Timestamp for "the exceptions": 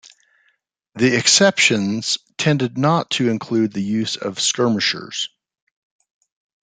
0.95-2.17